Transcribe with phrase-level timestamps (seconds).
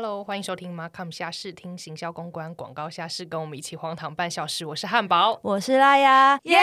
[0.00, 4.64] Hello，欢迎收听 Markham 虾视，听行销公关广告虾事，跟我们一起荒唐半小时。
[4.64, 6.56] 我是汉堡，我是拉雅，耶！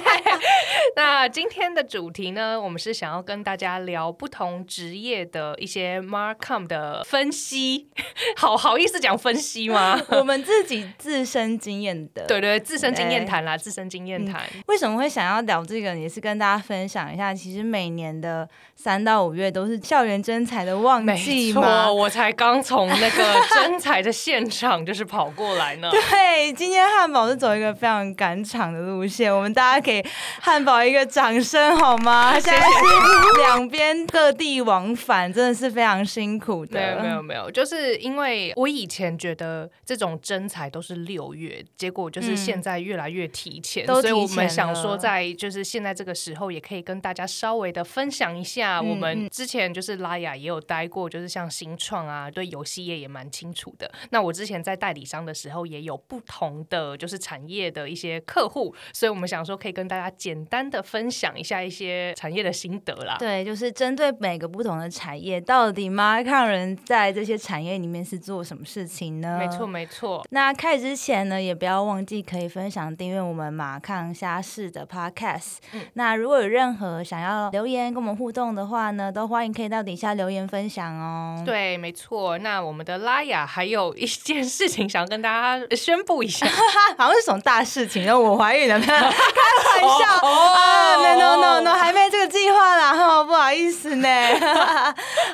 [0.96, 7.88] 那今天的主题呢，我们是想要跟大家聊不同职业的一些 Markham 的分析。
[8.36, 9.98] 好好意思讲分析吗？
[10.12, 14.42] 我们自己自身经验的，对对，自身经验谈啦，自身经验谈。
[14.66, 15.96] 为什么会想要聊这个？
[15.96, 21.90] 也是跟大家分享一下，其实每年的三到五月都是校园征才的旺季嘛。
[21.90, 25.90] 我才刚从那个征才的现场就是跑过来呢。
[25.92, 30.04] 对，今天汉堡是走一个非常赶场的路线，我们大家给
[30.40, 32.38] 汉堡一个掌声好吗？
[32.38, 36.80] 现在是两边各地往返，真的是非常辛苦的。
[36.80, 53.90] 没有没有没有，就是因为我以前觉得这种征才都是六月，结果就是现在越来越提前，所以我们想说在就是现在这个时候，也可以跟大家稍微的分享一下，我们之前就是拉雅也有待过，就是像新创啊，对游戏业也蛮清楚的。
[54.10, 63.16] 那我之前在代理商的时候，也有不同的就是产业的一些客户，所以我们想说可以跟大家简单的分享一下一些产业的心得啦。
[63.18, 69.38] 对，就是针对每个不同的产业，到底马康人在这些产业里面是做什么事情呢？
[69.38, 70.24] 没错，没错。
[70.30, 75.56] 那开始之前呢，也不要忘记可以分享、订阅我们马康虾事的 Podcast。
[75.94, 81.42] 那如果有任何想要留言跟我们互动的话呢，都欢迎可以到底下留言分享哦。
[81.44, 82.05] 对，没错。
[82.40, 86.46] 那我们的拉雅还有一件事情想要跟大家宣布一下，
[86.96, 88.04] 好像是什么大事情？
[88.04, 94.08] 然后我怀孕了， 开玩笑啊！No No No，no， 还没这个计划啦，哈，不好意思呢。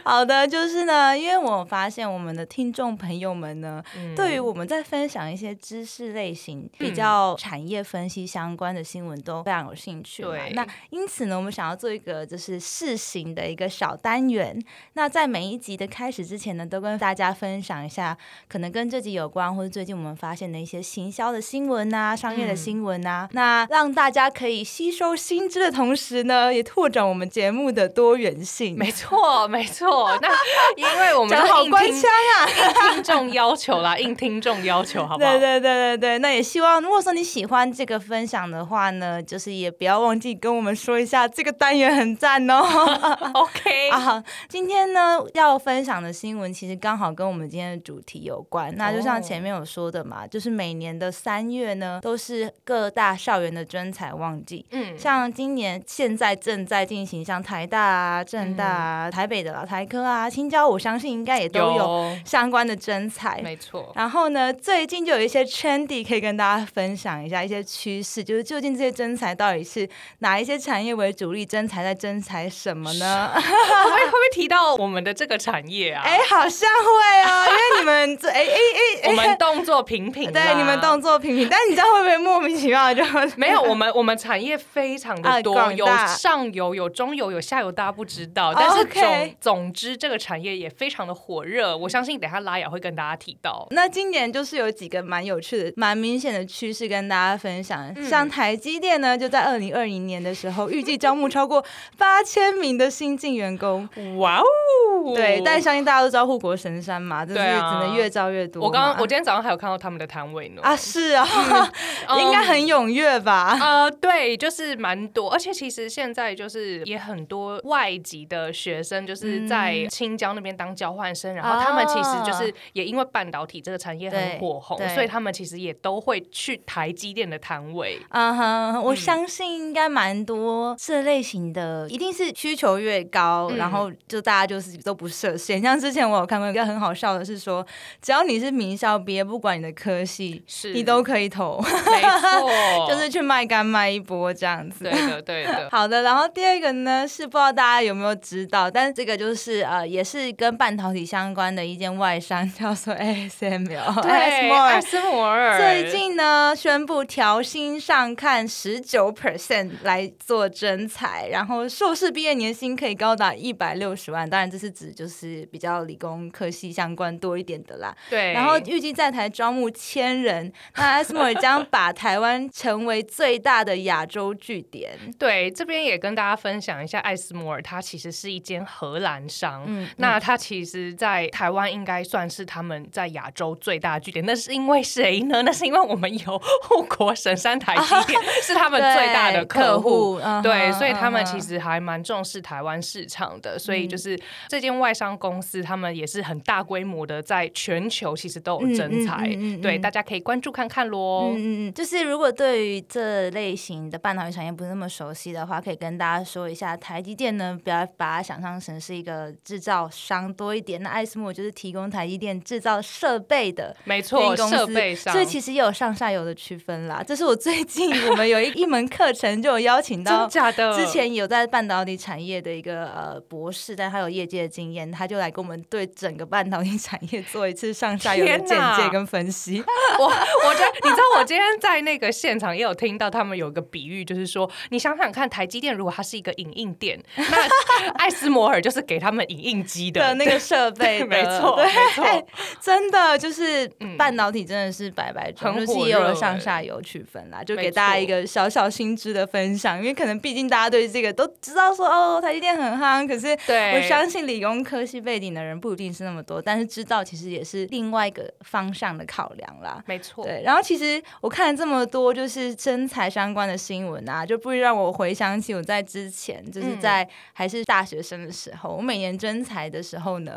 [0.05, 3.83] 好的，就是呢，因为我发现我们的听众朋友们呢，
[4.17, 10.23] 对于我们在分享一些知识类型、比较产业分析相关的新闻都非常有兴趣。
[10.23, 14.59] 对，那因此呢，我们想要做一个就是试行的一个小单元。
[14.95, 18.17] 那在每一集的开始之前呢，都跟大家分享一下
[18.49, 23.28] 可能跟这集有关，或者最近我们发现的一些行销的新闻啊、商业的新闻啊。
[23.33, 28.77] 那让大家可以吸收新知的同时呢，也拓展我们节目的多元性。
[28.77, 30.19] 没错，没错。
[30.21, 30.28] 那
[30.77, 32.49] 因为我们好官腔啊，
[32.91, 35.31] 应听众要求啦， 应听众要求，好不好？
[35.31, 36.19] 对对对对对。
[36.19, 42.60] 那也希望，如果说你喜欢这个分享的话呢，就是也不要忘记跟我们说一下，这个单元很赞哦。
[43.34, 48.75] OK 啊，今天呢要分享的新闻其实刚好跟我们今天的主题有关。
[48.77, 54.66] 那就像前面有说的嘛，就是每年的三月呢，都是各大校园的征才旺季。
[54.72, 63.41] 嗯，像今年现在正在进行，像台大啊、政大啊、台北的老台科啊、青椒，我相信应该也都有相关的真材。
[63.43, 63.93] 没错。
[63.95, 69.89] 然后呢，最近就有一些 trendy 可以跟大家分享一下一些趋势，就是究竟这些真材到底是
[70.21, 73.31] 哪一些产业为主力，真材在真材什么呢？
[73.37, 76.03] 会会不会提到我们的这个产业啊？
[76.05, 78.56] 哎，好像会哦，因为你们这哎哎
[79.05, 83.05] 哎，我们动作频频，对，你们动作频频，但你知道会不会莫名其妙就
[83.37, 83.61] 没有？
[83.62, 88.53] 我们我们产业非常的多，有上游、有中游、有下游，大家不知道。
[88.55, 91.75] 但是总总之，这个产业也非常的火热。
[91.75, 93.66] 我相信等下拉雅会跟大家提到。
[93.70, 97.92] 那今年就是有几个蛮有趣的、蛮明显的趋势跟大家分享。
[98.04, 101.64] 像台积电呢，就在二零二零年的时候，预计招募超过
[101.97, 103.88] 八千名的新进员工。
[104.19, 105.14] 哇哦！
[105.14, 108.62] 对，但相信大家都知道护国神山嘛，就是只能越招越多。
[108.62, 110.60] 我刚刚我今天早上还有看到他们的摊位呢。
[110.62, 111.26] 啊，是啊，
[112.20, 113.59] 应该很踊跃吧？
[113.60, 128.00] 呃，对，就是蛮多，而且其实现在就是也很多外籍的学生，就是在青椒那边当交换生，然后他们其实就是也因为半导体这个产业很火红，所以他们其实也都会去台积电的摊位。
[128.10, 135.62] 嗯哼，我相信应该蛮多这类型的，一定是需求越高，然后就大家就是都不设限。
[135.62, 137.65] 像之前我有看过一个很好笑的，是说
[138.00, 144.82] 只要你是名校毕业，不管你的科系，是你都可以投，没错， 就是去卖干卖一波这样子。
[144.82, 145.69] 对的，对的。
[145.71, 154.03] 好的，然后第二个呢是不知道大家有没有知道，但是这个就是呃，也是跟半导体相关的一间外商， 叫做 ASML。
[154.03, 164.28] 对，ASML 最近呢宣布调薪上看十九 percent 来做征才，然后硕士毕业年薪可以高达一百六十万。
[164.28, 167.95] 当然这是指就是比较理工科系相关多一点的啦。
[168.10, 168.33] 对。
[168.33, 174.98] 然后预计在台招募千人，那 ASML 将把台湾成为最大的亚洲据点。
[175.19, 179.65] 对，这边也跟大家分享一下，艾斯摩尔它其实是一间荷兰商。
[179.66, 179.89] 嗯。
[179.97, 184.24] 那它其实，在台湾应该算是他们在亚洲最大的据点。
[184.26, 185.42] 那是因为谁呢？
[185.42, 190.18] 那是因为我们有护国神山台积电是他们最大的客户。
[190.42, 193.56] 对，所以他们其实还蛮重视台湾市场的。
[193.56, 194.18] 所以就是
[194.48, 199.28] 这间间外商公司，他们也是很大规模的，在全球其实都有征才，
[199.60, 201.32] 对，大家可以关注看看喽。
[201.34, 217.03] 嗯嗯嗯，就是如果对于这类型的半导体产业不是那么熟悉的话，可以跟大家说一下，台积电呢，不要把它想象成是一个制造商多一点，那艾斯摩就是提供台积电制造设备的，没错，设备上，所以其实也有上下游的区分啦。
[217.07, 229.63] 这是我最近我们有一一门课程就有邀请到， 假的，之前有在半导体产业的一个呃博士，但他有业界的经验，他就来跟我们对整个半导体产业做一次上下游的简介跟分析。
[229.98, 242.27] 我我觉得你知道，我今天在那个现场也有听到他们有一个比喻，就是说，你想想看，台积电如果它是一个影印店，那艾斯摩尔就是给他们影印机的那个设备， 没错，没错，
[242.60, 243.66] 真的就是
[243.97, 253.28] 半导体真的是百百种，就是也有上下游区分啦，就给大家一个小小心知的分享，因为可能毕竟大家对这个都知道说哦，台积电很夯，可是
[253.74, 259.83] 我相信理工科系背景的人不一定是那么多，但是知道其实也是另外一个方向的考量啦。
[259.87, 260.42] 没错，对。
[260.45, 270.32] 然后其实我看了这么多就是真才相关的新闻啊，就不会让我回想起我在之前就是在还是大学生的时候，我每年真才的时候呢，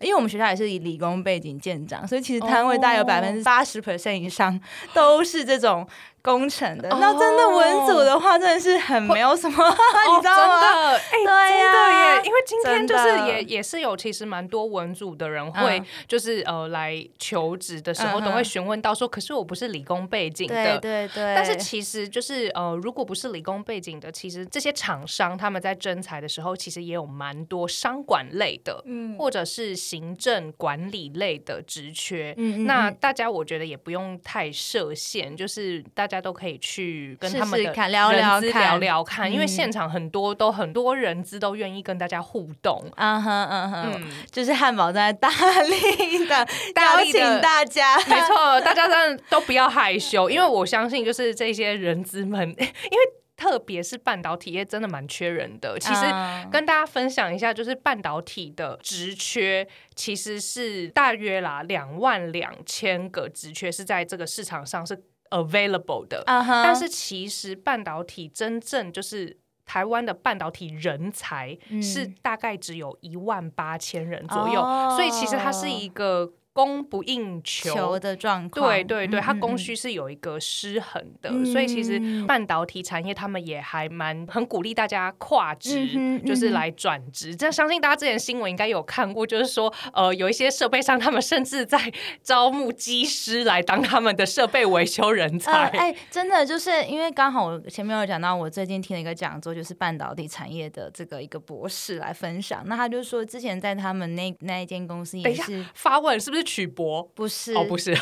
[0.00, 4.60] 因为我们学校也是以理工背景见长，所以其实摊位大概有百分之八十 percent 以上
[4.92, 5.86] 都是这种。
[6.26, 10.90] 工程的，那真的文组的话，真的是很没有什么， 你知道吗？
[10.92, 21.32] 哎，对呀，因为今天就是也也是有其实蛮多文组的人会就是呃来求职的时候都会询问到说，可是我不是理工背景的，对对。
[21.36, 32.34] 但是其实就是呃，如果不是理工背景的，其实这些厂商他们在征才的时候，其实也有蛮多商管类的，嗯，或者是行政管理类的职缺。
[32.36, 36.15] 嗯那大家我觉得也不用太设限，就是大家。
[36.20, 42.82] 都可以去跟他们的聊聊聊聊看，因为现场很多都很多人资都愿意跟大家互动。
[42.96, 46.34] 嗯哼嗯哼，就是汉堡在大力的
[46.76, 52.98] 邀请大家，没错，大家真的都不要害羞，因为 我相信就是这些人资们， 因为
[53.36, 55.78] 特别是半导体业真的蛮缺人的。
[55.78, 56.02] 其实
[56.50, 65.02] 跟大家分享一下，就是半导体的职缺其实是大约啦两万两千个职缺是在这个市场上是。
[65.30, 74.60] Available 的，但是其实半导体真正就是台湾的半导体人才是大概只有一万八千人左右，
[74.96, 76.32] 所以其实它是一个。
[76.56, 87.36] 供不应求的状况，对对对，它供需是有一个失衡的，所以其实半导体产业他们也还蛮很鼓励大家跨职，就是来转职。
[87.36, 91.92] 这相信大家之前新闻应该有看过，就是说呃有一些设备商他们甚至在
[92.22, 95.52] 招募机师来当他们的设备维修人才。
[95.52, 106.45] 哎，真的就是因为刚好我前面有讲到，我最近听了一个讲座，就是半导体产业的这个一个博士来分享，那他就说之前在他们那那一间公司也是发问，是不是？
[106.46, 107.02] 曲博？
[107.14, 107.52] 不是。
[107.54, 107.92] 哦，不是。
[107.92, 107.98] 啊，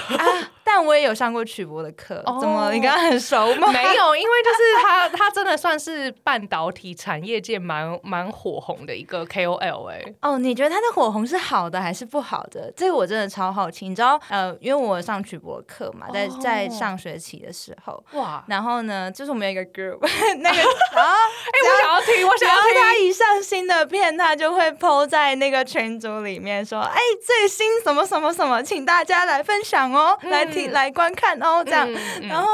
[0.76, 2.20] 但我也有上过曲博的课。
[2.40, 3.70] 怎么你跟他很熟吗？
[3.70, 10.04] 没有，因为就是他， 他真的算是半导体产业界蛮蛮火红的一个 KOL 哎。
[10.20, 12.72] 哦，你觉得他的火红是好的还是不好的？
[12.76, 13.88] 这个我真的超好奇。
[13.88, 20.00] 你知道呃，因为我上曲博课嘛，在在上学期的时候哇，然后呢，就是我们有一个 group，
[20.42, 20.56] 那个
[21.00, 22.74] 啊，哎，我想要听，我想要听。
[22.82, 28.24] 他一上新的片，他就会 PO 在那个群组里面说，哎，最新什么什么。
[28.34, 31.90] 什么，请大家来分享哦，来听，来观看哦，这样。
[32.22, 32.48] 然后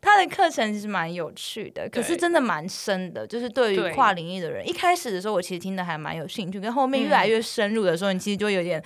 [0.00, 8.82] 他的课程其实蛮有趣的，可是真的蛮深的，就是对于跨领域的人，一开始的时候我其实听的还蛮有兴趣，跟后面越来越深入的时候，你其实就有点。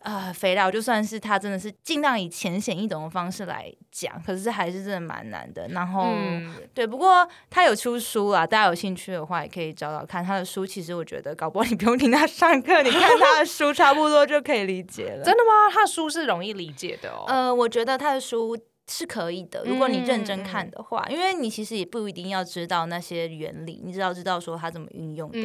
[0.00, 5.68] 啊，肥料就算是他真的是尽量以浅显易懂的方式来讲，可是还是真的蛮难的。
[5.68, 6.14] 然后，
[6.72, 10.66] 对，不过他有出书啊，大家有兴趣的话也可以找找看他的书。
[10.66, 15.22] 其实我觉得，搞不好你不用听他上课，你看他的书差不多就可以理解了。
[15.24, 15.70] 真的吗？
[15.72, 17.24] 他的书是容易理解的哦。
[17.28, 18.56] 呃，我觉得他的书。
[18.90, 25.38] 是可以的，如果你认真看的话，因为你其实也不一定要知道那些原理，你知道知道说它怎么运用的，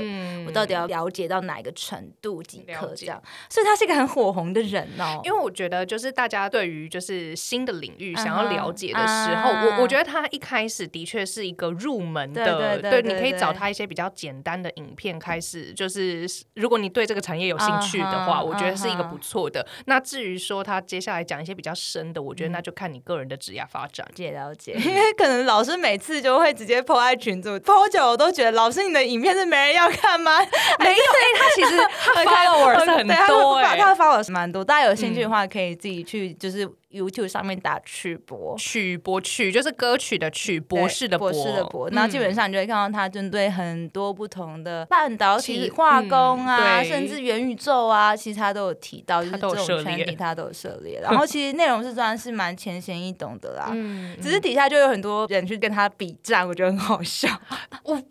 [0.48, 3.22] 我到底要了解到哪一个程度即可这样。
[3.48, 5.22] 所以他是一个很火红的人哦。
[5.24, 16.26] 因为我觉得就是大家对于就是新的领域想要了解的时候，我我觉得他一开始的确是一个入门的，对，你可以找他一些比较简单的影片开始，就是
[16.56, 19.64] 如果你对这个产业有兴趣的话，我觉得是一个不错的。
[19.86, 23.35] 那至于说他接下来讲一些比较深的，我觉得那就看你个人的。
[23.38, 30.40] 职业发展，解了解， 因为可能老师每次就会直接抛在群组，抛久我都觉得老师你的影片是没人要看吗？
[30.80, 31.04] 没有，
[31.38, 31.78] 他其实
[32.14, 36.70] 他 follower 是很多，他的 follower 是蛮多，大家有兴趣的话可以自己去就是。
[36.96, 51.00] YouTube 上面打曲博，曲博曲就是歌曲的曲，博士的博士的博，那基本上你就会看到他针对很多不同的半导体化工啊，甚至元宇宙啊，其实他都有提到，就是这种圈地他都有涉猎。
[51.04, 57.28] 然后其实内容是算是蛮浅显易懂的啦，嗯只是底下就有很多人去跟他比战，我觉得很好笑。
[57.84, 58.02] 我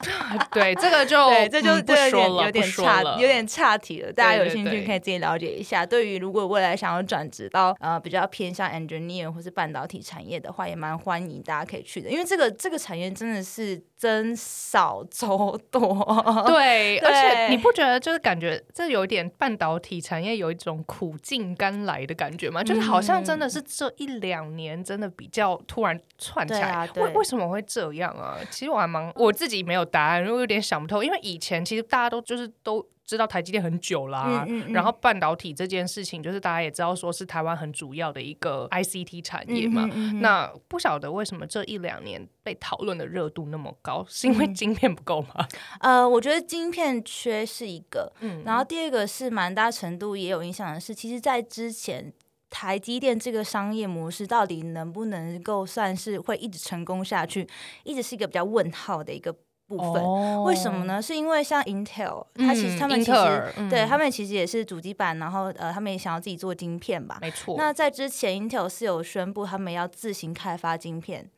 [0.53, 4.13] 对这个就对，这就不说了，有点差，有点差题了。
[4.13, 5.85] 大家有兴趣可以自己了解一下。
[5.85, 15.81] 对于如果未来想要转职到呃比较偏向 engineer 或是半导体产业的话，也蛮欢迎大家可以去的，因为这个这个产业真的是增少周多。
[16.47, 22.63] 对，而且你不觉得就是感觉这有点半导体产业有一种苦尽甘来的感觉吗？
[22.63, 28.37] 就是好像真的是这一两年真的比较突然窜起来，为为什么会这样啊？
[28.51, 32.87] 其实我还蛮我自己没有答案，因为有点想不透，因为以前其实大家都就是都。
[33.07, 39.87] 知道台积电很久啦，然后半导体这件事情，就是大家也知道，说是台湾很主要的一个 ICT 产业嘛。
[40.21, 45.47] 那不晓得为什么这一两年被讨论的热度那么高，是因为晶片不够吗？
[45.81, 48.11] 呃，我觉得晶片缺是一个，
[48.45, 52.11] 然后第二个是蛮大程度也有影响的是，其实，在之前
[52.49, 57.47] 台积电这个商业模式到底能不能够算是会一直成功下去，
[57.83, 59.37] 一直是一个比较问号的一个。
[59.67, 61.01] 部分为什么呢？
[61.01, 67.19] 是因为像 Intel，它其实他们其实对他们其实也是主机板，然后呃，他们也想要自己做晶片吧？
[67.21, 67.57] 没错。
[67.57, 71.31] 那在之前，Intel 是有宣布他们要自行开发晶片。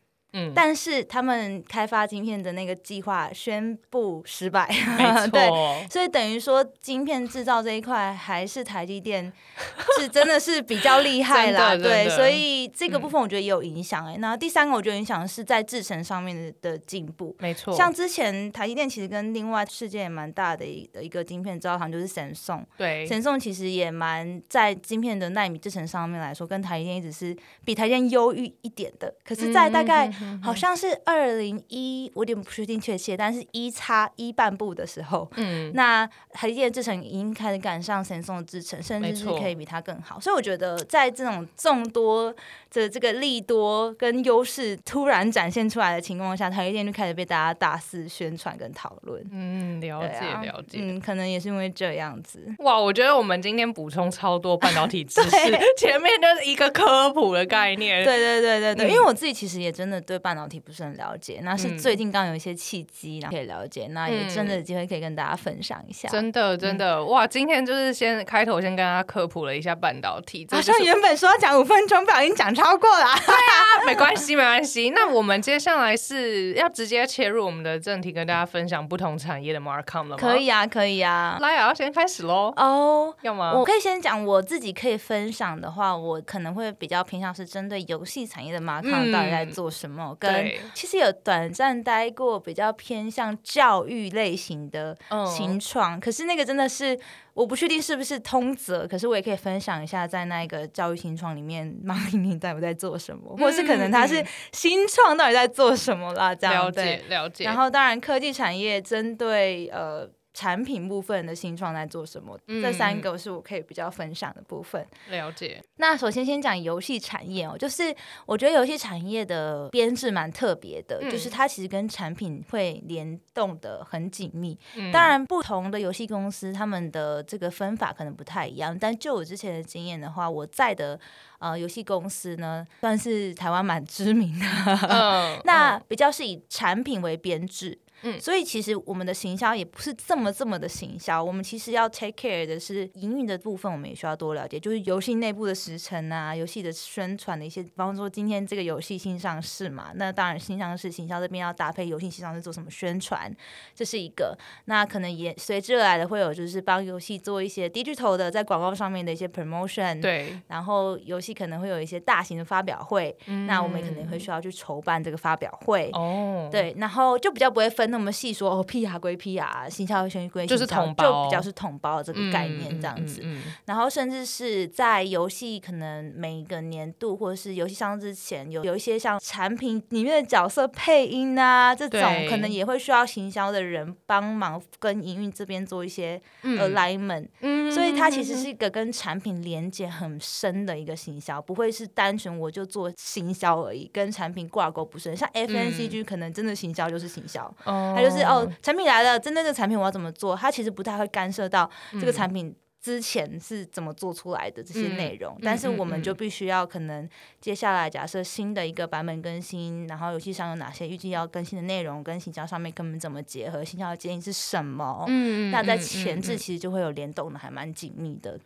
[0.54, 4.68] 但是他们开发晶片的那个计划宣布失败，
[5.32, 9.32] 对，所以等于说晶片制造这一块还是台积电
[9.98, 14.16] 是真的是比较厉害啦，对，所以这个部分我觉得也有影响哎。
[14.18, 17.74] 那第三个我觉得影响是在制程上面的的进步，没错。
[17.74, 29.14] 像之前台积电其实跟另外世界也蛮大的一的一个晶片制造厂就是神送，对，神送其实也蛮在晶片的纳米制程上面来说，跟台积电一直是比台积电优于一点的。
[29.24, 30.10] 可是，在大概
[30.42, 40.18] 好像是二零一，我有点不确定确切，但是一差一半步的时候，嗯，那台积电制程已经开始赶上神送的制程，甚至是可以比它更好。
[40.18, 42.34] 所以我觉得，在这种众多
[42.72, 49.24] 的这个利多跟优势突然展现出来的情况下，台积电就开始被大家大肆宣传跟讨论。
[49.30, 50.78] 嗯，了解了解。
[50.80, 52.16] 嗯，可能也是因为这样。
[52.22, 52.44] 子。
[52.60, 55.28] 哇，我觉得我们今天补充超多半导体知识，
[55.76, 58.04] 前面就是一个科普的概念。
[58.04, 60.56] 对对对对对，因为我自己其实也真的对半导体。
[60.66, 66.08] 不是很了解，那是最近刚有一些契机，然后可以了解，那也真的有机会可以跟大家分享一下。
[66.08, 67.26] 真的，真的，哇！
[67.26, 73.04] 今天就是先开头先跟大家科普了一下半导体，好像原本说要讲五分钟，不小心讲超过了。
[73.26, 74.90] 对啊， 没关系，没关系。
[74.90, 80.16] 那我们接下来是要直接切入我们的正题，跟大家分享不同产业的 Markom 了吗？
[80.16, 81.38] 可以啊，可以啊。
[81.40, 82.52] 来，要先开始喽。
[82.56, 83.52] 哦，要吗？
[83.52, 90.52] 我可以先讲我自己可以分享的话，我可能会比较偏向是针对游戏产业的 Markom 到底在做什么，跟。
[90.74, 96.98] 其实有短暂待过比较偏向教育类型的新创，可是那个真的是
[97.34, 106.34] 我不确定是不是通则，可是我也可以分享一下，在那个教育新创里面，马玲玲在不在做什么， 或是可能他是新创到底在做什么啦？
[106.34, 107.44] 这样了解了解。
[107.44, 110.08] 然后当然科技产业针对呃。
[110.36, 112.38] 产品部分的新创在做什么？
[112.46, 114.86] 这三个是我可以比较分享的部分。
[115.08, 115.64] 了解。
[115.76, 117.84] 那首先先讲游戏产业哦，就是
[118.26, 124.58] 我觉得游戏产业的编制蛮特别的，就是它其实跟产品会联动的很紧密。
[124.92, 131.00] 当然，不同的游戏公司他们的这个分法可能不太一样，但就我之前的经验的话，我在的
[131.38, 135.40] 呃游戏公司呢，算是台湾蛮知名的。
[135.44, 137.78] 那比较是以产品为编制。
[138.02, 153.34] 嗯，所以其实我们的行销也不是这么这么的行销，我们其实要 take care 的是营运的部分，我们也需要多了解，就是游戏内部的时程啊，游戏的宣传的一些，比方说今天这个游戏新上市嘛，那当然新上市行销这边要搭配游戏新上市做什么宣传，
[153.74, 154.36] 这是一个。
[154.66, 160.38] 那可能也随之而来的会有就是帮游戏做一些 digital 的在广告上面的一些 promotion，对。
[160.48, 167.85] 然后游戏可能会有一些大型的发表会，那我们可能会需要去筹办这个发表会，哦，对，然后就比较不会分。
[167.86, 173.22] 那么细说哦，PR 归 PR，行销宣归就是统包，就比较是统包这个概念这样子。
[173.64, 187.28] 然后甚至是在游戏可能每一个年度或者是游戏上之前，有有一些像产品里面的角色配音啊这种，可能也会需要行销的人帮忙跟营运这边做一些 alignment。
[187.40, 195.16] 嗯，所以它其实是一个跟产品连接很深的一个行销，不会是单纯我就做行销而已，跟产品挂钩不深。
[195.16, 197.52] 像 FNCG 可能真的行销就是行销。
[197.94, 200.36] 它就是哦，产品来了，针对这个产品我要怎么做？
[200.36, 202.54] 他其实不太会干涉到这个产品
[202.86, 207.08] 之前是怎么做出来的这些内容，但是我们就必须要可能
[207.40, 215.04] 接下来假设新的一个版本更新，然后游戏上有哪些预计要更新的内容，跟行销上面根本怎么结合，行销的建议是什么？
[215.08, 218.38] 嗯，那在前置其实就会有联动的，还蛮紧密的，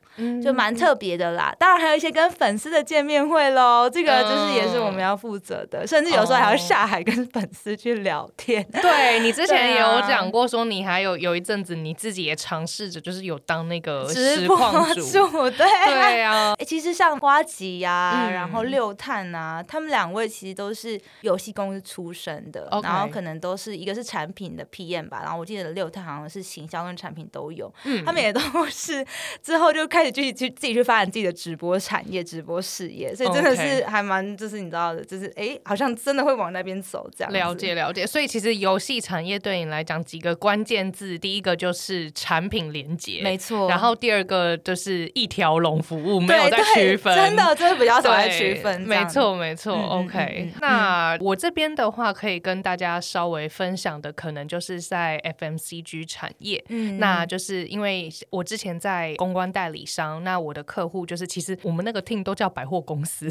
[0.43, 1.55] 就蛮特别的啦。
[1.59, 8.67] 当然还有一些跟粉丝的见面会喽，这个就是也是我们要负责的，甚至有时候还要下海跟粉丝去聊天。
[8.81, 16.55] 对你之 前也有讲过，说你还有有一阵子你自己也尝试着，就是有当那个实况主，对 对啊。
[16.59, 29.05] 哎，其实像花吉呀，然后六探啊，他们两位其实都是游戏公司出身的，然后可能都是一个是产品的 PM 吧，然后我记得六探好像是行销跟产品都有，嗯，他们也都是
[29.43, 37.33] 之后就开始具体去自己去发展自己的直播产业、直播事业，所以真的是还蛮就是你知道的，就是哎，好像真的会往那边走这样。
[37.33, 49.75] 了解了解，所以其实游戏产业对你来讲几个关键字，第一个就是产品连接，没错，然后第二个就是一条龙服务，没有在区分，真的真的比较少在区分，没错没错。
[49.75, 63.27] OK，那我这边的话可以跟大家稍微分享的，可能就是在 FMCG 产业，嗯，那就是因为我之前在公关代理商，那我的客户就是其实我们那个 team 都叫百货公司，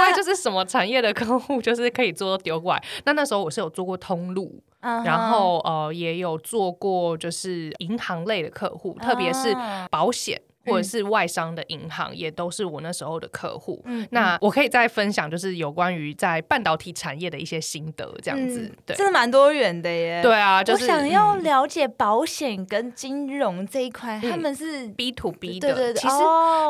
[0.00, 2.82] 为就是什么产业的客户就是可以做丢过来。
[3.04, 9.54] 那那时候我是有做过通路，然后呃也有做过就是银行类的客户，特别是
[9.90, 10.40] 保险。
[10.66, 13.80] 或者是外商的银行也都是我那时候的客户。
[13.86, 18.70] 嗯，那我可以再分享，就是有关于在半导体产业的一些心得，这样子。
[18.84, 20.20] 对，真的蛮多元的耶。
[20.22, 25.72] 对啊，就是想要了解保险跟金融这一块，他们是 B to B 的。
[25.72, 26.00] 对对对。
[26.00, 26.16] 其实，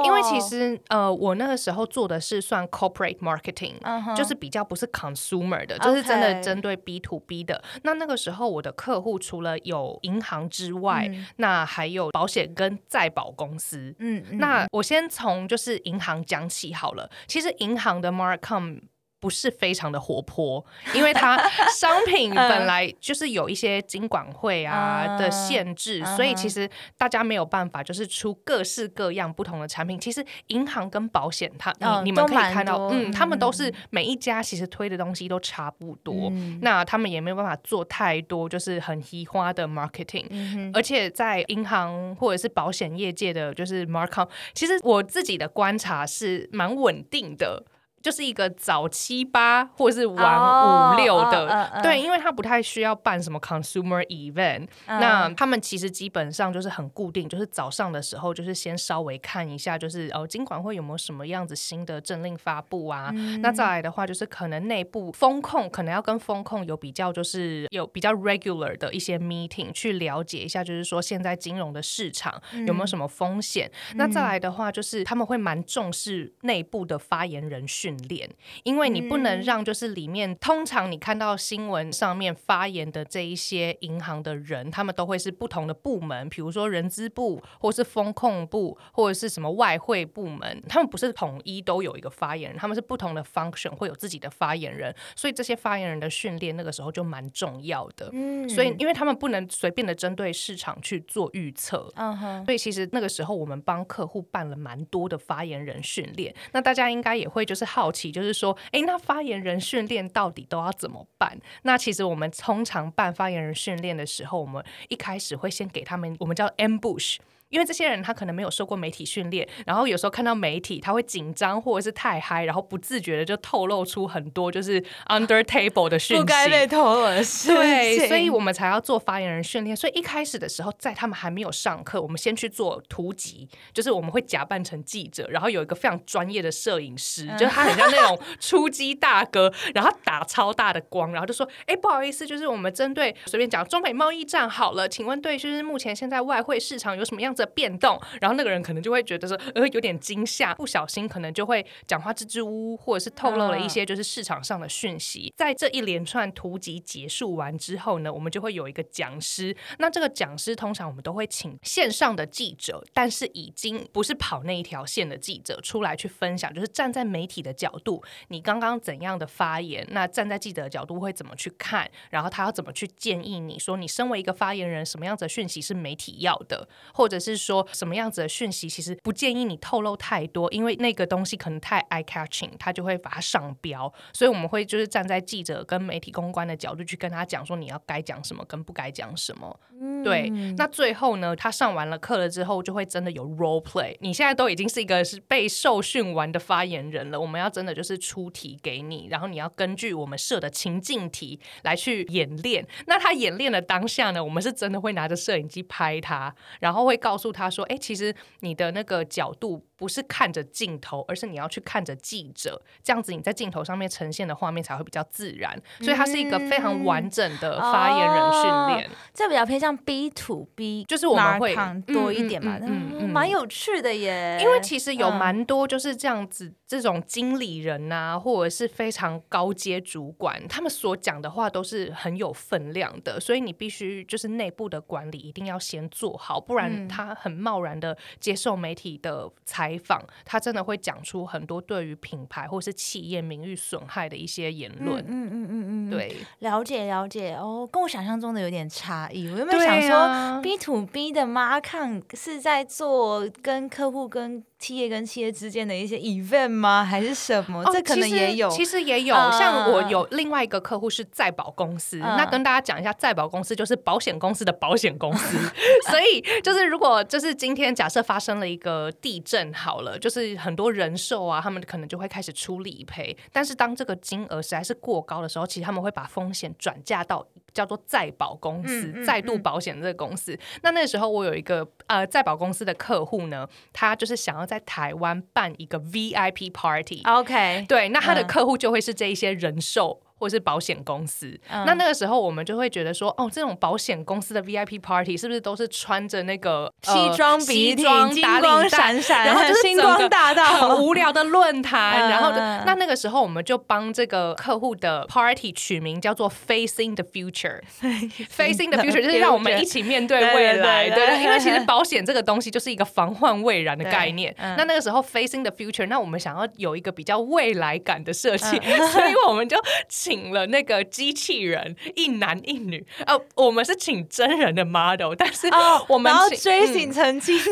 [0.04, 3.74] 因为其实呃，我那个时候做的是算 corporate marketing，
[4.14, 7.62] 就是比较不是 consumer 的，就是真的针对 B to B 的。
[7.82, 13.79] 那那个时候我的客户除了有银行之外，那还有保险跟再保公司。
[13.98, 17.10] 嗯，那我先从就是银行讲起好了。
[17.26, 18.80] 其实银行的 Marcom。
[19.20, 21.36] 不是非常的活泼，因为它
[21.78, 30.00] 商品本来就是有一些金管会啊的限制，所以其实大家没有办法就是出各式各样不同的产品。
[30.00, 31.70] 其实银行跟保险，它
[32.02, 47.62] 你你们可以看到，嗯，他们都是每一家其实推的东西都差不多，那他们也没有办法做太多就是很稀花的 marketing，而且在银行或者是保险业界的，就是 market，其实我自己的观察是蛮稳定的。
[48.02, 63.10] 就是一个早七八或者是晚五六的，对，因为他不太需要办什么 consumer event，那他们其实基本上就是很固定，就是早上的时候就是先稍微看一下，就是哦，金管会有没有什么样子新的政令发布啊？
[63.42, 73.70] 那再来的话，就是可能内部风控可能要跟风控有比较，就是有比较 regular 的一些 meeting 去了解一下，就是说现在金融的市场有没有什么风险？
[73.96, 77.89] 那再来的话，就是他们会蛮重视内部的发言人训。
[77.90, 78.28] 训练，
[78.62, 98.08] 因为你不能让就是里面通常你看到新闻上面发言的这一些银行的人，他们都会是不同的部门，比如说人资部或是风控部或者是什么外汇部门，他们不是统一都有一个发言人，他们是不同的 function 会有自己的发言人，所以这些发言人的训练那个时候就蛮重要的。
[98.12, 107.79] 嗯，所以因为他们不能随便的针对市场去做预测，嗯哼，所以其实那个时候我们帮客户办了蛮多的发言人训练，那大家应该也会就是好。
[107.80, 111.40] 好奇就是说，哎，那发言人训练到底都要怎么办？
[111.62, 117.16] 那其实我们通常办发言人训练的时候，我们一开始会先给他们，我们叫 ambush。
[117.50, 129.76] 因为这些人他可能没有受过媒体训练，然后有时候看到媒体他会紧张或者是太嗨，然后不自觉的就透露出很多就是 under table 的讯息，不该被透露的事对，所以我们才要做发言人训练。
[129.76, 155.32] 所以一开始的时候，在他们还没有上课，我们先去做图集，就是我们会假扮成记者，然后有一个非常专业的摄影师，就是他很像那种出击大哥，然后打超大的光，然后就说：“哎，不好意思，就是我们针对随便讲中美贸易战好了，请问对，就是目前现在外汇市场有什么样子？”的变动，然后那个人可能就会觉得说，呃，有点惊吓，不小心可能就会讲话支支吾吾，或者是透露了一些就是市场上的讯息。
[155.36, 159.56] 在这一连串图集结束完之后呢，我们就会有一个讲师。
[159.78, 177.29] 那这个讲师通常我们都会请线上的记者，但是已经不是跑那一条线的记者出来去分享，就是站在媒体的角度，你刚刚怎样的发言，那站在记者的角度会怎么去看，然后他要怎么去建议你说，你身为一个发言人，什么样子的讯息是媒体要的，或者是。
[177.30, 183.92] 是说什么样子的讯息，其实不建议你透露太多，因为那个东西可能太 eye catching，他就会把它上标。
[184.12, 189.58] 所以我们会就是站在记者跟媒体公关的角度去跟他讲说，你要该讲什么跟不该讲什么。
[190.04, 193.96] 对，那最后呢，他上完了课了之后，就会真的有 role play。
[194.00, 202.66] 你现在都已经是一个是被受训完的发言人了，我们要真的就是出题给你，然后你要根据我们设的情境题来去演练。
[202.86, 215.58] 那他演练的当下呢，我们是真的会拿着摄影机拍他，然后会告诉他说：“哎，其实你的那个角度。”不是看着镜头，而是你要去看着记者，这样子你在镜头上面呈现的画面才会比较自然。
[215.80, 218.90] 所以它是一个非常完整的发言人训练。
[219.14, 221.56] 这比较偏向 B to B，就是我们会
[221.86, 224.38] 多一点嘛，嗯，蛮有趣的耶。
[224.42, 239.70] 因为其实有蛮多就是这样子，这种经理人呐，或者是非常高阶主管，他们所讲的话都是很有分量的，所以你必须就是内部的管理一定要先做好，不然他很贸然的接受媒体的采。
[239.70, 245.04] 采访他真的会讲出很多对于品牌或是企业名誉损害的一些言论。
[245.06, 249.28] 嗯嗯嗯嗯，对，了解了解哦，跟我想象中的有点差异。
[249.28, 254.42] 我有没有想说 B to B 的 mark 是在做跟客户跟。
[254.60, 256.84] 企业跟企业之间的一些 event 吗？
[256.84, 257.64] 还是什么？
[257.72, 259.14] 这可能也有，其实也有。
[259.32, 265.38] 像我有另外一个客户是在保公司，那跟大家讲一下，在保公司就是保险公司的保险公司。
[265.90, 273.16] 所以就是如果就是今天假设发生了一个地震，好了，就是很多人寿啊，他们可能就会开始出理赔。
[273.32, 280.38] 但是当这个金额实在是过高的时候，其实他们会把风险转嫁到叫做再保公司、再度保险这个公司。
[280.62, 284.46] 那那时候我有一个呃再保公司的客户呢，他就是想要。
[284.50, 290.00] 在台湾办一个 VIP party，OK，对，那他的客户就会是这一些人寿。
[290.20, 314.34] 或是保险公司，那那个时候我们就会觉得说，哦，这种保险公司的 VIP party 是不是都是穿着那个西装笔挺、金光闪闪，然后就是星光大道很无聊的论坛，然后那那个时候我们就帮这个客户的 party 取名叫做 Facing the Future，Facing the Future 就是让我们一起面对未来，对，因为其实保险这个东西就是一个防患未然的概念。
[314.38, 318.60] 那那个时候 Facing the Future，那我们想要有一个比较未来感的设计，
[318.92, 319.56] 所以我们就。
[320.10, 322.84] 请了那个机器人，一男一女。
[323.06, 325.48] 呃，我们是请真人的 model，但是
[325.86, 327.48] 我们追星成机器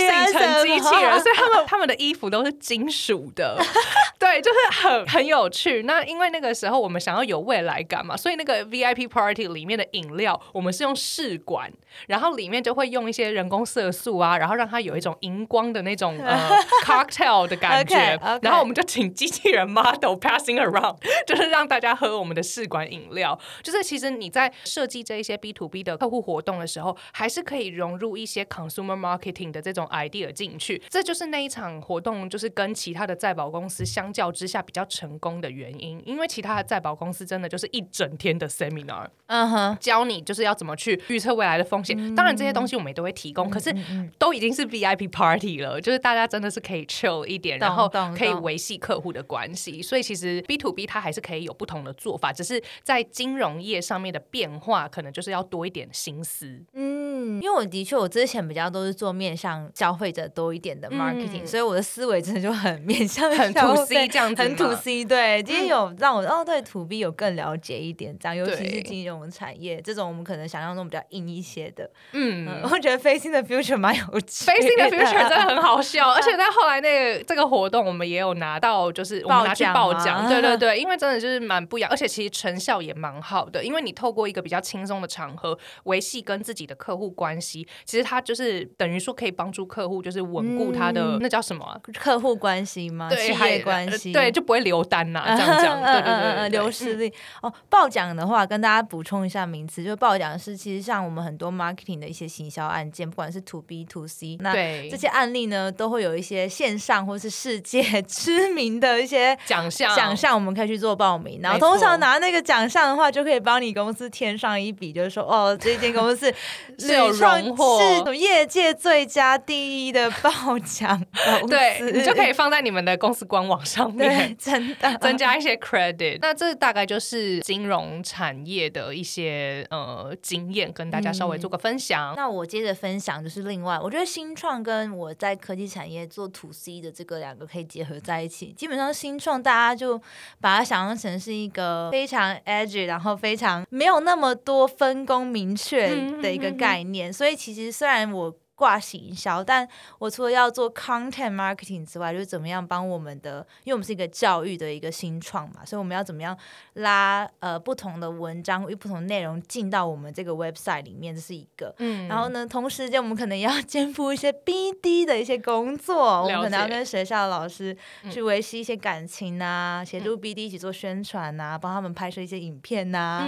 [0.00, 3.60] 人，成机器人， 所以他们他们的衣服都是金属的，
[4.18, 5.82] 对，就是很很有趣。
[5.82, 11.70] 那因为那个时候我们想要有未来感嘛，所以那个 VIP party 里面的饮料，我们是用试管，
[12.06, 16.48] 然后里面就会用一些人工色素啊，然后让它有一种荧光的那种 呃
[16.86, 18.18] cocktail 的感觉。
[18.40, 21.97] 然后我们就请机器人 model passing around，就是让大家。
[21.98, 30.80] 喝我们的试管饮料，就是其实你在设计这一些 B to B 的客户活动的时候，还是可以融入一些 consumer marketing 的这种 idea 进去。
[30.88, 36.00] 这就是那一场活动，就是跟其他的在保公司相较之下比较成功的原因。
[36.06, 42.14] 因为其他的在保公司真的就是一整天的 seminar，嗯哼，教你就是要怎么去预测未来的风险。
[42.14, 43.74] 当然这些东西我们也都会提供，可是
[44.18, 49.82] 都已经是 VIP party 了，就是大家真的是可以 chill 一点，然后可以维系客户的关系。
[49.82, 51.87] 所以其实 B to B 它还是可以有不同的。
[51.88, 56.46] 的做法只是在金融业上面的变化，可能就是要多一点心思。
[56.74, 65.04] 嗯，因为我的确我之前比较都是做面向消费者多一点的 marketing，所以我的思维真的就很面向很 to C 这样子，很 to C。
[65.04, 71.90] 对，今天有让我哦对 to B 有更了解一点，这样尤其是金融产业这种我们可能想象中比较硬一些的。
[72.12, 81.90] 嗯，我觉得 Facing the Future 蛮有趣，Facing the Future 真的很好笑， 而且在后来那个这个活动，我们也有拿到就是我们拿去报奖，对对 对，因为真的就是蛮不一样。
[81.90, 93.10] 而且其实成效也蛮好的，因为你透过一个比较轻松的场合维系跟自己的客户关系，其实它就是等于说可以帮助客户就是稳固他的那叫什么客户关系吗？
[93.14, 97.52] 企业关系对，就不会留单呐，这样讲，对对对，流失率哦。
[97.68, 104.52] 报奖的话，跟大家补充一下名词，就是报奖是其实像我们很多 marketing 的一些行销案件，不管是 to B to C，那
[104.88, 111.57] 这些案例呢，都会有一些线上或是世界知名的一些奖项，奖项我们可以去做报名，然后。
[111.58, 116.32] 通常拿那个奖项的话，就可以帮你公司添上一笔，就是说，哦， 这间公司
[116.78, 121.02] 是有荣获，是业界最佳第一的报奖
[121.48, 126.18] 对，你就可以放在你们的公司官网上面， 真的增加一些 credit。
[126.22, 132.14] 那这大概就是金融产业的一些呃经验，跟大家稍微做个分享。
[132.16, 138.52] 那我接着分享，就是另外，我觉得新创跟我在科技产业做 to C 的这个两个可以结合在一起。
[138.52, 139.98] 基本上新创大家就
[140.40, 141.88] 把它想象成是一个。
[141.88, 145.88] 个非常 edge，然后非常没有那么多分工明确
[146.22, 148.34] 的一个概念，所以其实虽然我。
[148.58, 149.66] 挂行销，但
[150.00, 156.36] 我除了要做 content marketing 之外，就是怎么样帮我们的，因为我们是一个教育的一个新创嘛，所以我们要怎么样
[156.74, 161.72] 拉呃不同的文章、不同内容进到我们这个 website 里面，这是一个。
[161.78, 162.08] 嗯。
[162.08, 167.76] 然后呢，同时间我们可能要肩负一些 BD 的一些工作，我们可能要跟学校的老师
[168.10, 173.24] 去维系一些感情啊，协助 BD 一起做宣传啊，帮他们拍摄一些影片啊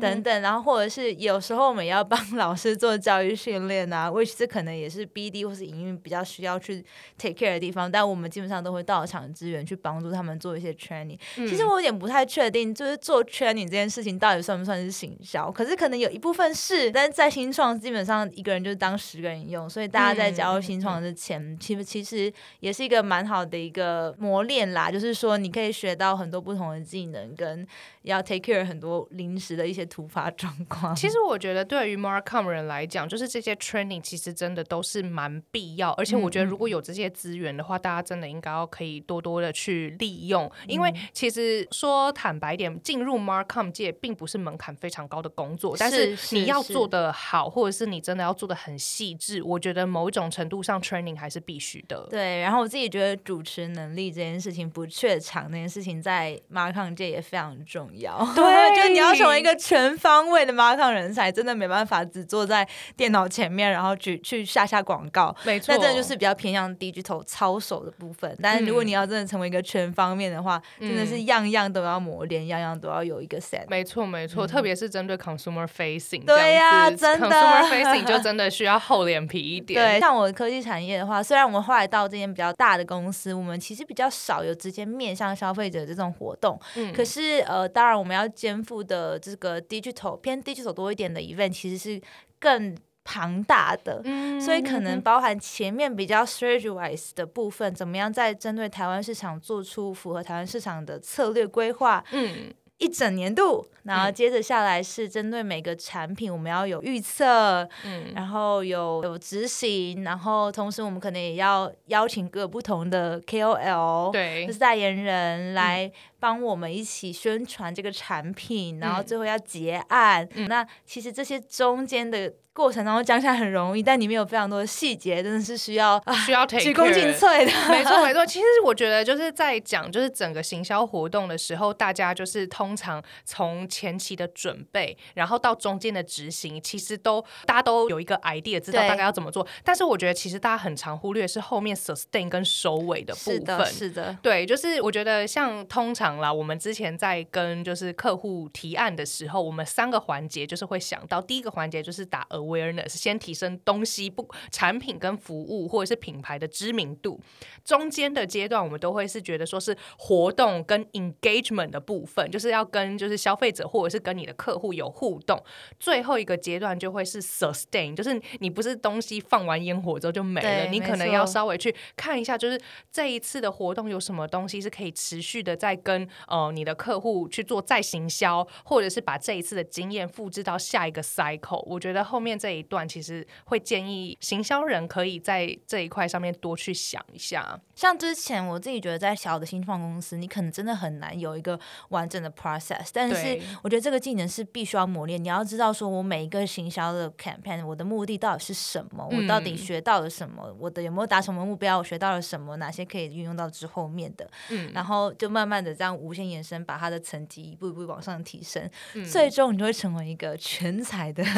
[0.00, 0.42] 等等。
[0.42, 6.84] 然后或者是有时候我们也要帮老师做教育训练啊，which 这可能也是 BD 或是营运比较需要去
[7.18, 11.18] take care 的地方，但我们基本上都会到场支援，去帮助他们做一些 training。
[11.34, 15.50] 其实我有点不太确定，就是做 training 这件事情到底算不算是行销？
[15.50, 24.90] 可是可能有一部分是，但是在新创基本上一个人就是当十个人用，所以大家在加入新创之前，其实其实也是一个蛮好的一个磨练啦。
[24.90, 27.66] 就是说你可以学到很多不同的技能，跟
[28.02, 30.94] 要 take care 很多临时的一些突发状况。
[30.94, 40.50] 其实我觉得对于 Marcom 人来讲，就是这些 training 其实真的都是蛮必要，而且我觉得如果有这些资源的话，大家真的应该要可以多多的去利用。
[40.66, 52.06] 因为其实说坦白点，进入 Marcom 界并不是门槛非常高的工作，但是你要做的好，或者是你真的要做的很细致，我觉得某一种程度上 training 还是必须的。
[52.10, 58.18] 对，然后我自己觉得主持能力这件事情不怯场，那件事情在 Marcom 界也非常重要。
[58.34, 58.42] 对，
[58.76, 65.34] 就你要成为一个全方位的 Marcom 人才，真的没办法只坐在电脑前面，然后去去下下广告。
[65.44, 68.36] 没错，那真的就是比较偏向 digital 操守的部分。
[68.42, 73.64] 但是如果你要真的成为一个全方面的话，真的是样样都要磨练，样样都要有一个 set。
[73.68, 79.80] 没错，没错，特别是针对 consumer facing，对呀，真的 consumer facing 就真的需要厚脸皮一点。
[79.80, 86.60] 对，像我科技产业的话，虽然我们后来到这间比较大的公司，我们其实比较少有直接面向消费者这种活动。
[86.76, 92.00] 嗯，可是呃，当然我们要肩负的这个 digital 偏 digital 多一点的 event，其实是
[92.38, 92.76] 更。
[93.04, 94.02] 庞大的，
[94.40, 102.04] 所以可能包含前面比较 strategize 的部分，怎么样在针对台湾市场做出符合台湾市场的策略规划？
[102.12, 102.52] 嗯。
[102.78, 115.88] 一整年度，然后接着下来是针对每个产品，我们要有预测，嗯，然后有有执行，然后同时我们可能也要邀请各不同的 KOL，对，就是代言人来
[116.22, 120.28] 帮我们一起宣传这个产品，然后最后要结案。
[120.46, 122.32] 那其实这些中间的。
[122.54, 127.68] 过程当中讲起来很容易，但里面有非常多的细节，真的是需要需要鞠躬尽瘁的。
[127.70, 128.24] 没错，没错。
[128.28, 139.46] 其实我觉得就是在讲就是整个行销活动的时候，大家就是通常从前期的准备，然后到中间的执行，其实都大家都有一个 idea，知道大概要怎么做。
[139.64, 143.34] 但是我觉得其实大家很常忽略是后面 sustain 跟收尾的部分。
[143.34, 144.18] 是的，是的。
[144.20, 152.26] 对，就是我觉得像通常啦，我们之前在跟就是客户提案的时候，我们三个环节就是会想到第一个环节就是打。
[152.32, 157.20] awareness 先提升东西不产品跟服务或者是品牌的知名度，
[157.62, 165.42] 中间的阶段我们都会是觉得说是活动跟 engagement 的部分，就是要跟就是消费者或者是跟你的客户有互动。
[165.78, 172.58] 最后一个阶段就会是 sustain，就是你不是东西放完烟火之后就没了，你可能要稍微去看一下，就是
[172.90, 181.62] 这一次的活动有什么东西是可以持续的在跟呃你的客户去做再行销，或者是把这一次的经验复制到下一个 cycle。
[181.66, 182.32] 我觉得后面。
[182.42, 187.56] 这一段其实会建议行销人可以在这一块上面多去想一下。
[187.76, 191.56] 像之前我自己觉得，在小的新创公司，你可能真的很难有一个
[191.90, 192.88] 完整的 process。
[192.92, 195.22] 但是我觉得这个技能是必须要磨练。
[195.22, 199.06] 你要知道，说我每一个行销的 campaign，我的目的到底是什么？
[199.08, 200.52] 我到底学到了什么？
[200.58, 201.78] 我的有没有达成我目标？
[201.78, 202.56] 我学到了什么？
[202.56, 204.28] 哪些可以运用到之后面的？
[204.50, 208.68] 嗯，然后就慢慢的这样无限延伸，把他的层级一步一步往上提升，
[209.10, 211.22] 最终你就会成为一个全才的。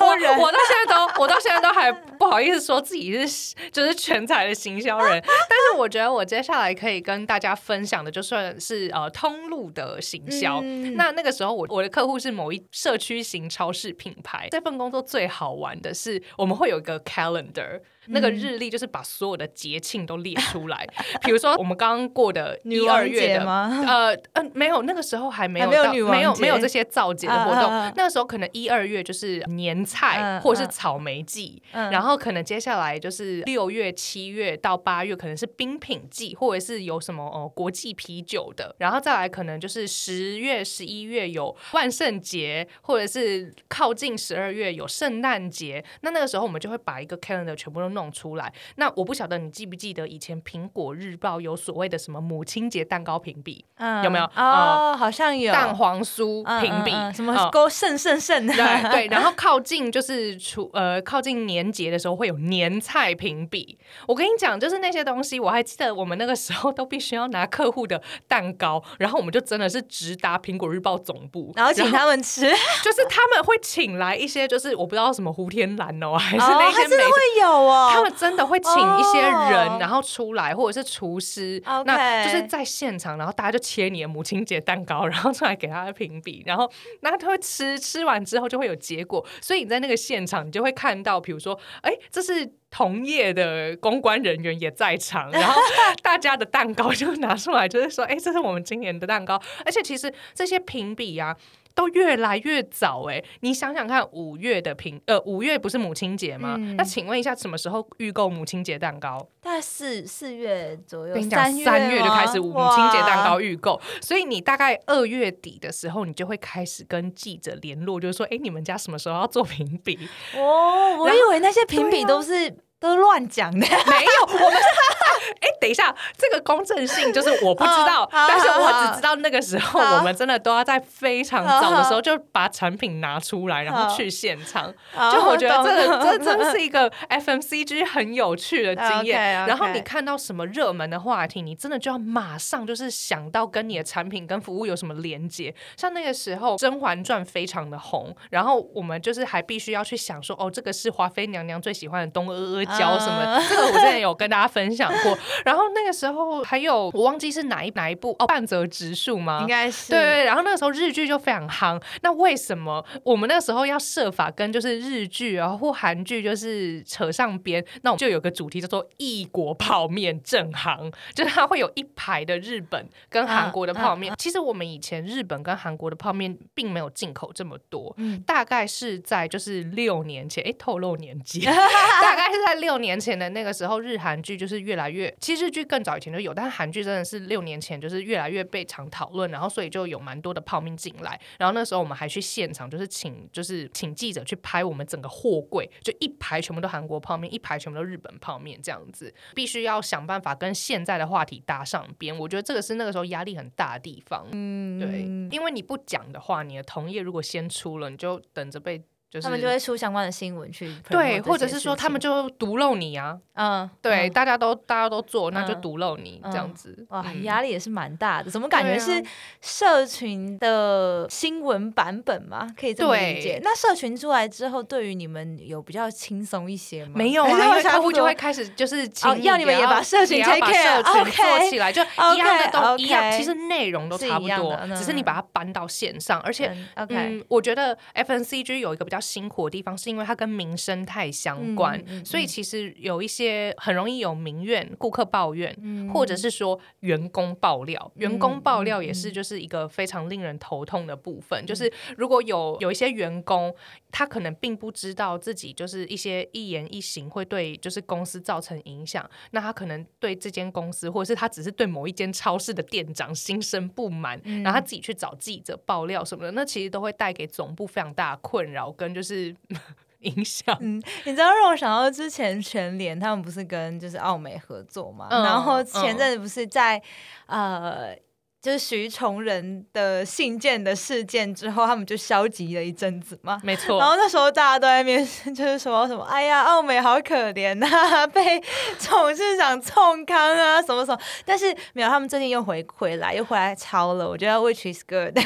[0.00, 10.60] 我我到现在都我到现在都还不好意思说自己是就是全才的行销人，但是我觉得我接下来可以跟大家分享的就算是呃通路的行销。
[10.94, 17.80] 那那个时候我我的客户是某一社区型超市品牌，这份工作最好玩的是我们会有一个 calendar。
[18.10, 20.86] 那个日历就是把所有的节庆都列出来，
[21.22, 27.70] 比如说我们刚刚过的一二月的，呃呃，没有，那个时候还没有到，没有没有这些造节的活动。
[27.96, 45.84] 那个时候可能一二月就是年菜或者是草莓季，然后可能接下来就是六月、七月到八月可能是冰品季，或者是有什么呃国际啤酒的，然后再来可能就是十月、十一月有万圣节，或者是靠近十二月有圣诞节。
[46.02, 47.88] 那那个时候我们就会把一个 calendar 全部都。
[47.88, 48.52] 弄出来。
[48.76, 53.64] 那我不晓得你记不记得以前苹果日报有所谓的什么母亲节蛋糕评比，
[54.02, 54.24] 有没有？
[54.34, 55.52] 哦，好像有。
[55.52, 59.06] 蛋黄酥评比，什么勾剩剩剩的，对对。
[59.14, 63.78] 然后靠近就是除呃靠近年节的时候会有年菜评比。
[64.08, 72.40] 我跟你讲，就是那些东西，我还记得我们那个时候都必须要拿客户的蛋糕，然后我们就真的是直达苹果日报总部，然后请他们吃，
[72.82, 92.52] 就是他们会请来一些，就是我不知道什么胡天蓝哦，还是那些真的会有哦，他们真的会请一些人，然后出来或者是厨师，那就是在现场，然后大家就切你的母亲节蛋糕，然后出来给他评比，然后那他会吃，吃完之后就会有结果，所以你在那个现场，你就会看到，比如说，哎，这是。
[92.70, 95.58] 同业的公关人员也在场，然后
[96.04, 99.40] 大家的蛋糕就拿出来，就是说，哎，这是我们今年的蛋糕。
[99.64, 101.34] 而且其实这些评比啊，
[101.78, 103.04] 都越来越早。
[103.08, 106.56] 哎，你想想看，五月的评，呃，五月不是母亲节吗？
[106.76, 109.16] 那请问一下，什么时候预购母亲节蛋糕？
[109.40, 111.14] 大概四四月左右。
[111.14, 119.96] 跟你讲，三月就开始母亲节蛋糕预购，所以你大概二月底的时候，你就会开始跟记者联络，就是说，哎，你们家什么时候要做评比？
[120.34, 122.56] 哦，我以为那些评比都是。
[122.80, 124.68] 都乱讲的，没有，我们是。
[125.40, 134.72] 哎，等一下，这个公正性就是我不知道， 但是我只知道那个时候我们真的都要在非常早的时候就把产品拿出来，然后去现场。
[135.12, 139.46] 就我觉得这个 这真是一个 FMCG 很有趣的经验。
[139.46, 145.54] 然后你看到什么热门的话题，你真的就要马上就是想到跟你的产品跟服务有什么连接。
[145.76, 153.40] 像那个时候《甄嬛传》非常的红，然后我们就是还必须要去想说，哦，这个是华妃娘娘最喜欢的东阿阿胶什么？
[153.48, 155.18] 这个我之前有跟大家分享过。
[155.44, 159.40] 然后那个时候还有我忘记是哪一哪一部哦，半泽直树吗？
[159.42, 160.24] 应该是对对。
[160.24, 161.80] 然后那个时候日剧就非常夯。
[162.02, 167.64] 那为什么我们那个时候要设法跟就是日剧啊或韩剧就是扯上边？
[167.82, 174.14] 那我们就有个主题叫做异国泡面正行， 就是它会有一排的日本跟韩国的泡面。
[174.18, 177.94] 其实我们以前日本跟韩国的泡面并没有进口这么多，
[178.26, 185.14] 大概是在就是六年前，哎，透露年纪， 大概是在六年前的那个时候，日韩剧就是越来越。
[185.20, 191.18] 其实日剧更早以前就有，但韩剧真的是六年前就是越来越被常讨论，然后所以就有蛮多的泡面进来。
[191.38, 202.16] 然后那时候我们还去现场，就是请就是请记者去拍我们整个货柜，就一排全部都韩国泡面，一排全部都日本泡面这样子，必须要想办法跟现在的话题搭上边。
[202.16, 204.26] 我觉得这个是那个时候压力很大的地方。
[204.32, 208.82] 嗯，对，因为你不讲的话，你的同业如果先出了，你就等着被。
[209.22, 218.30] 他们就会出相关的新闻去对，或者是说他们就毒漏你啊，嗯，对，大家都大家都做，那就毒漏你这样子，哇，压力也是蛮大的。
[218.30, 219.02] 怎么感觉是
[219.40, 222.46] 社群的新闻版本吗？
[222.54, 223.40] 可以这么理解？
[223.42, 226.92] 那社群出来之后，对于你们有比较轻松一些吗？
[226.94, 228.86] 没有啊， 因为客户就会开始就是
[229.22, 238.97] 要你们也把社群把社群做起来，就一样的都一样，其实内容都差不多，只是你把它搬到线上，而且嗯，我觉得 FNCG 有一个比较。
[239.00, 245.56] 辛苦的地方是因为它跟民生太相关，所以其实有一些很容易有民怨、顾客抱怨，
[245.92, 247.92] 或者是说员工爆料。
[247.96, 251.44] 员工爆料也是就是一个非常令人头痛的部分。
[251.46, 253.54] 就是如果有有一些员工，
[253.90, 268.92] 他可能并不知道自己就是一些一言一行会对就是公司造成影响，那他可能对这间公司，或者是他只是对某一间超市的店长心生不满，然后他自己去找记者爆料什么的，那其实都会带给总部非常大的困扰跟。
[268.94, 269.34] 就是
[270.00, 276.82] 影响，嗯，你知道让我想到之前全联他们不是跟就是奥美合作嘛，然后前阵子不是在
[277.26, 277.96] 呃。
[278.40, 283.40] 就是徐崇仁的信件的事件之后，他们就消极了一阵子嘛。
[283.42, 283.78] 没错。
[283.80, 287.66] 然后那时候大家都在面， 就是说什么，哎呀，奥美好可怜呐，
[288.06, 288.40] 被
[288.88, 291.00] 董事长冲康啊，什么什么。
[291.24, 294.08] 但是没有，他们最近又回回来，又回来抄了。
[294.08, 295.18] 我觉得 which is good。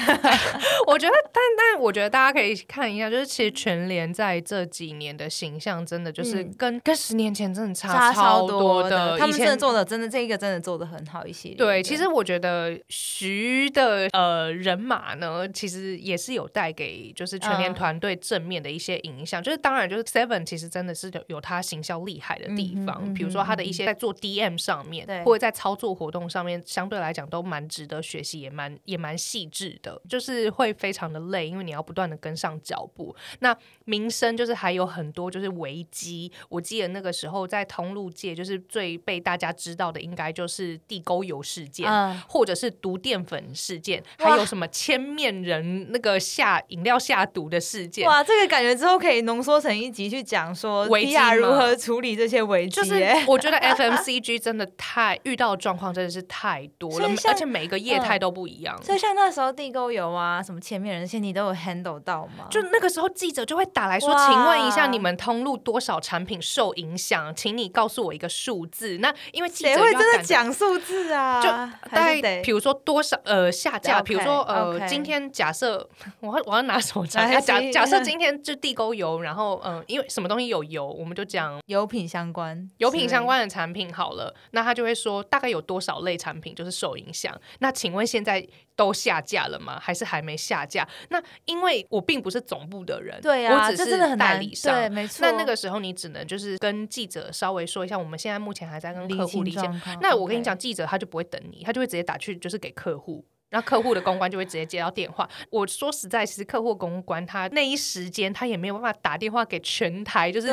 [0.87, 9.19] 我觉得，但但我觉得大家可以看一下，就是其实全联在这几年的形象，真的就是跟跟十年前真的差超多的。
[9.19, 11.51] 他们真的做的，真的这一个真的做的很好一些。
[11.51, 12.81] 对，其实我觉得。
[13.05, 19.43] 徐的呃人马呢，其实也是有带给就是全联团队正面的一些影响。
[19.43, 30.01] 就是当然，就是 Seven 其实真的是有有他行销厉害的地方，比如说他的一些在做 DM 上面，或者在操作活动上面，相对来讲都蛮值得学习，也蛮也蛮细致的。
[30.09, 33.17] 就是会非常的累，因为你要不断的跟上脚步。
[33.41, 36.31] 那民生就是还有很多就是危机。
[36.49, 41.91] 我记得那个时候在通路界，就是最被大家知道的，应该就是地沟油事件，
[42.29, 42.92] 或者是毒。
[42.93, 48.07] 毒淀粉事件，还有什么千面人那个下饮料下毒的事件。
[48.07, 52.73] 哇，这个感觉之后可以浓缩成一集去讲说维亚如何处理这些危机。
[52.73, 58.79] 就是我觉得 FMCG 真的太遇到的状况真的是太多了，而且每一个业态都不一样。
[58.83, 62.47] 所以像那时候地沟油啊，什么千面人现，你都有 handle 到吗？
[62.51, 68.99] 就那个时候记者就会打来说，请问一下你们通路多少产品受影响，请你告诉我一个数字。
[68.99, 71.49] 那因为记者会真的讲数字啊，就
[71.91, 75.89] 大概比如说多少呃下架，比如说呃今天假设
[76.21, 77.31] 我要我要拿什么讲？
[77.41, 87.35] 假假设今天就地沟油，然后嗯因为什么东西有油，我们就讲油品相关油品相关的产品好了，那他就会说大概有多少类产品就是受影响。
[87.61, 89.79] 那请问现在都下架了吗？
[89.81, 90.87] 还是还没下架？
[91.11, 95.27] 那因为我并不是总部的人，对呀，我只是代理商，对，没错。
[95.27, 99.61] 那那个时候你只能就是跟记者稍微说一下，我们现在目前还在跟客户理解。
[100.01, 103.25] 那我跟你讲，记者他就不会等你，他就会直接打去，就是给客户。
[103.53, 105.29] 然后客户的公关就会直接接到电话。
[105.51, 110.49] 我说实在，其实客户公关他那一时间他也没有办法打电话给全台，就是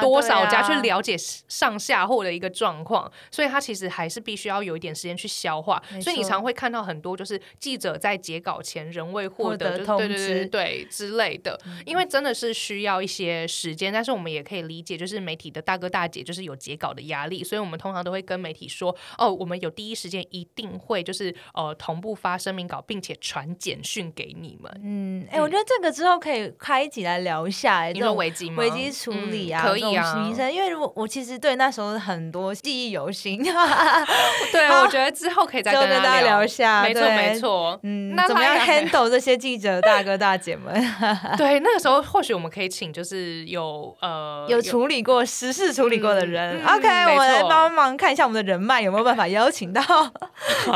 [0.00, 5.82] 多少家去了解上下货的一个状况，所以他其实还是必须要有一点时间去消化。
[6.00, 13.92] 所以你常会看到很多就是记者在截稿前仍未获得通知对对之类的，因为真的是需要一些时间。
[13.92, 22.29] 但是我们也可以理解，就是媒体的大哥大姐就是有截稿的压力，所以我们通常都会跟媒体说：哦，我们有第一时间一定会就是呃同步发。
[22.30, 24.70] 发声明稿，并且传简讯给你们。
[24.84, 27.86] 嗯，哎，我觉得这个之后可以开一集来聊一下。
[27.86, 28.62] 你说危机吗？
[28.62, 30.24] 危机处理啊，可以啊。
[30.48, 33.42] 因为我我其实对那时候很多记忆犹新。
[34.52, 36.84] 对，我觉得之后可以再跟大家聊一下。
[36.84, 37.80] 没错，没错。
[37.82, 40.72] 嗯，那怎么样 handle 这些记者大哥大姐们？
[41.36, 46.64] 对，那个时候或许我们可以请，就是有呃有处理过实事处理过的人。
[46.64, 49.82] OK，我们来帮忙看一下我们的人脉有没有办法邀请到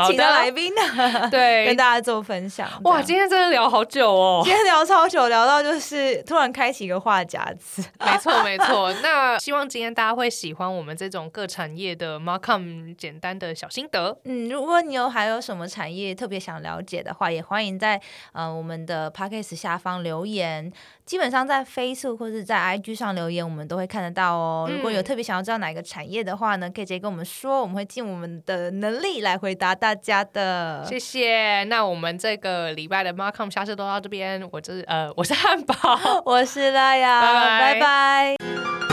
[0.05, 1.29] 请到来宾呢？
[1.31, 1.44] 对。
[1.65, 3.01] 跟大家做分享哇！
[3.01, 7.83] 今天真的聊好久哦，今天聊超久，聊到就是突然开启一个话匣子。
[7.99, 14.17] 没错 没错，那希望今天大家会喜欢我们这种各产业的 Markham 简单的小心得。
[14.25, 18.01] 嗯，如果你有还有什么产业特别想了解的话，也欢迎在
[18.33, 20.71] 呃我们的 Podcast 下方留言。
[21.05, 24.67] 基本上在 Facebook 或者在 IG 上留言，我们都会看得到哦。
[24.71, 30.83] 如果有特别想要知道哪个产业的话呢，可以直接跟我们说，我们会尽我们的能力来回答大家的。
[30.87, 31.63] 谢谢。
[31.65, 34.47] 那我们这个礼拜的 Markham 下次都到这边。
[34.51, 35.75] 我这呃，我是汉堡，
[36.25, 37.21] 我是拉雅，
[37.59, 38.84] 拜拜。